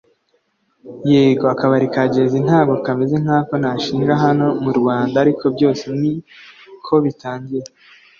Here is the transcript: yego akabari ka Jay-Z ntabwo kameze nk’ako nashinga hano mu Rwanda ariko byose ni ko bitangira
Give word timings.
yego 1.11 1.45
akabari 1.53 1.87
ka 1.93 2.03
Jay-Z 2.13 2.33
ntabwo 2.47 2.75
kameze 2.85 3.15
nk’ako 3.23 3.53
nashinga 3.61 4.13
hano 4.23 4.47
mu 4.63 4.71
Rwanda 4.79 5.15
ariko 5.23 5.45
byose 5.55 5.83
ni 5.99 6.13
ko 6.85 6.93
bitangira 7.03 7.67